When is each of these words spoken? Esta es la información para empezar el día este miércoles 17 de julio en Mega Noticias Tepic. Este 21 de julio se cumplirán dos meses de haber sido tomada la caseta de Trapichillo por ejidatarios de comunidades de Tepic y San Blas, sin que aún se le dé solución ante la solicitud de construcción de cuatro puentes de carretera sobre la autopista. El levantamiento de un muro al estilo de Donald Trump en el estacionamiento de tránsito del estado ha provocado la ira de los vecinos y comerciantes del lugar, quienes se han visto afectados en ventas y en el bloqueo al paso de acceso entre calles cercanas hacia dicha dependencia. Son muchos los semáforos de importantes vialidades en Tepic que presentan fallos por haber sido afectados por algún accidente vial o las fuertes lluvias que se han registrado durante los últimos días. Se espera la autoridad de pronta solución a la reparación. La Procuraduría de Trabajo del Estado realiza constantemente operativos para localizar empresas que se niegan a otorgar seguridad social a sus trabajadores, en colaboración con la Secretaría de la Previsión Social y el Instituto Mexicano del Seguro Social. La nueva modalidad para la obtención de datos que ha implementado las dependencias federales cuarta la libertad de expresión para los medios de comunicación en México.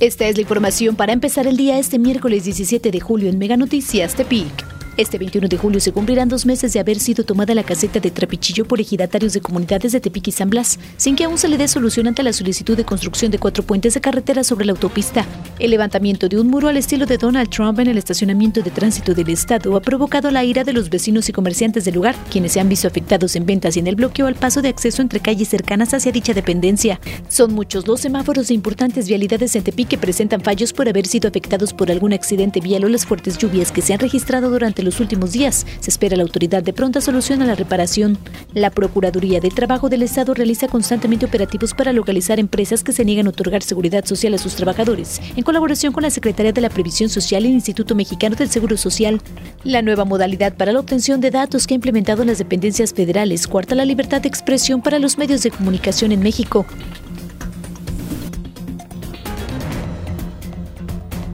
Esta 0.00 0.28
es 0.28 0.36
la 0.36 0.42
información 0.42 0.94
para 0.94 1.12
empezar 1.12 1.48
el 1.48 1.56
día 1.56 1.76
este 1.76 1.98
miércoles 1.98 2.44
17 2.44 2.92
de 2.92 3.00
julio 3.00 3.28
en 3.28 3.36
Mega 3.36 3.56
Noticias 3.56 4.14
Tepic. 4.14 4.67
Este 4.98 5.16
21 5.16 5.46
de 5.46 5.56
julio 5.56 5.78
se 5.78 5.92
cumplirán 5.92 6.28
dos 6.28 6.44
meses 6.44 6.72
de 6.72 6.80
haber 6.80 6.98
sido 6.98 7.22
tomada 7.22 7.54
la 7.54 7.62
caseta 7.62 8.00
de 8.00 8.10
Trapichillo 8.10 8.64
por 8.64 8.80
ejidatarios 8.80 9.32
de 9.32 9.40
comunidades 9.40 9.92
de 9.92 10.00
Tepic 10.00 10.26
y 10.26 10.32
San 10.32 10.50
Blas, 10.50 10.76
sin 10.96 11.14
que 11.14 11.22
aún 11.22 11.38
se 11.38 11.46
le 11.46 11.56
dé 11.56 11.68
solución 11.68 12.08
ante 12.08 12.24
la 12.24 12.32
solicitud 12.32 12.76
de 12.76 12.84
construcción 12.84 13.30
de 13.30 13.38
cuatro 13.38 13.62
puentes 13.62 13.94
de 13.94 14.00
carretera 14.00 14.42
sobre 14.42 14.64
la 14.64 14.72
autopista. 14.72 15.24
El 15.60 15.70
levantamiento 15.70 16.28
de 16.28 16.40
un 16.40 16.48
muro 16.48 16.66
al 16.66 16.76
estilo 16.76 17.06
de 17.06 17.16
Donald 17.16 17.48
Trump 17.48 17.78
en 17.78 17.86
el 17.86 17.96
estacionamiento 17.96 18.60
de 18.60 18.72
tránsito 18.72 19.14
del 19.14 19.28
estado 19.28 19.76
ha 19.76 19.80
provocado 19.80 20.32
la 20.32 20.42
ira 20.42 20.64
de 20.64 20.72
los 20.72 20.90
vecinos 20.90 21.28
y 21.28 21.32
comerciantes 21.32 21.84
del 21.84 21.94
lugar, 21.94 22.16
quienes 22.28 22.50
se 22.50 22.58
han 22.58 22.68
visto 22.68 22.88
afectados 22.88 23.36
en 23.36 23.46
ventas 23.46 23.76
y 23.76 23.78
en 23.78 23.86
el 23.86 23.94
bloqueo 23.94 24.26
al 24.26 24.34
paso 24.34 24.62
de 24.62 24.68
acceso 24.68 25.00
entre 25.00 25.20
calles 25.20 25.46
cercanas 25.46 25.94
hacia 25.94 26.10
dicha 26.10 26.34
dependencia. 26.34 27.00
Son 27.28 27.54
muchos 27.54 27.86
los 27.86 28.00
semáforos 28.00 28.48
de 28.48 28.54
importantes 28.54 29.06
vialidades 29.06 29.54
en 29.54 29.62
Tepic 29.62 29.86
que 29.86 29.98
presentan 29.98 30.40
fallos 30.40 30.72
por 30.72 30.88
haber 30.88 31.06
sido 31.06 31.28
afectados 31.28 31.72
por 31.72 31.88
algún 31.88 32.12
accidente 32.12 32.58
vial 32.58 32.84
o 32.84 32.88
las 32.88 33.06
fuertes 33.06 33.38
lluvias 33.38 33.70
que 33.70 33.80
se 33.80 33.94
han 33.94 34.00
registrado 34.00 34.50
durante 34.50 34.82
los 34.82 34.87
últimos 35.00 35.32
días. 35.32 35.66
Se 35.80 35.90
espera 35.90 36.16
la 36.16 36.22
autoridad 36.22 36.62
de 36.62 36.72
pronta 36.72 37.00
solución 37.00 37.42
a 37.42 37.46
la 37.46 37.54
reparación. 37.54 38.18
La 38.54 38.70
Procuraduría 38.70 39.40
de 39.40 39.50
Trabajo 39.50 39.88
del 39.88 40.02
Estado 40.02 40.34
realiza 40.34 40.68
constantemente 40.68 41.26
operativos 41.26 41.74
para 41.74 41.92
localizar 41.92 42.38
empresas 42.38 42.82
que 42.82 42.92
se 42.92 43.04
niegan 43.04 43.26
a 43.26 43.30
otorgar 43.30 43.62
seguridad 43.62 44.04
social 44.04 44.34
a 44.34 44.38
sus 44.38 44.54
trabajadores, 44.54 45.20
en 45.36 45.44
colaboración 45.44 45.92
con 45.92 46.02
la 46.02 46.10
Secretaría 46.10 46.52
de 46.52 46.60
la 46.60 46.70
Previsión 46.70 47.08
Social 47.08 47.44
y 47.44 47.48
el 47.48 47.54
Instituto 47.54 47.94
Mexicano 47.94 48.36
del 48.36 48.48
Seguro 48.48 48.76
Social. 48.76 49.20
La 49.64 49.82
nueva 49.82 50.04
modalidad 50.04 50.54
para 50.54 50.72
la 50.72 50.80
obtención 50.80 51.20
de 51.20 51.30
datos 51.30 51.66
que 51.66 51.74
ha 51.74 51.76
implementado 51.76 52.24
las 52.24 52.38
dependencias 52.38 52.92
federales 52.92 53.46
cuarta 53.46 53.74
la 53.74 53.84
libertad 53.84 54.22
de 54.22 54.28
expresión 54.28 54.82
para 54.82 54.98
los 54.98 55.18
medios 55.18 55.42
de 55.42 55.50
comunicación 55.50 56.12
en 56.12 56.20
México. 56.20 56.66